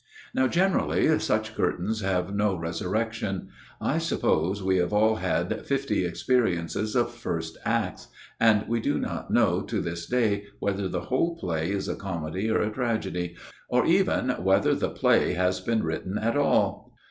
"Now, 0.33 0.47
generally, 0.47 1.19
such 1.19 1.53
curtains 1.53 2.01
have 2.01 2.33
no 2.33 2.55
resur 2.57 2.89
rection. 2.89 3.49
I 3.79 3.99
suppose 3.99 4.63
we 4.63 4.77
have 4.77 4.91
all 4.93 5.17
had 5.17 5.63
fifty 5.67 6.05
experi 6.09 6.57
ences 6.59 6.95
of 6.95 7.13
first 7.13 7.55
Acts; 7.65 8.07
and 8.39 8.67
we 8.67 8.79
do 8.79 8.97
not 8.97 9.29
know 9.29 9.61
to 9.61 9.79
this 9.79 10.07
day 10.07 10.45
whether 10.57 10.87
the 10.87 11.01
whole 11.01 11.35
play 11.37 11.69
is 11.69 11.87
a 11.87 11.93
comedy 11.95 12.49
or 12.49 12.55
a 12.61 12.61
MY 12.61 12.65
OWN 12.69 12.73
TALE 12.73 12.73
295 12.73 13.01
tragedy; 13.01 13.35
or 13.69 13.85
even 13.85 14.29
whether 14.43 14.73
the 14.73 14.89
play 14.89 15.33
has 15.33 15.59
been 15.59 15.83
written 15.83 16.17
at 16.17 16.35
all." 16.35 16.97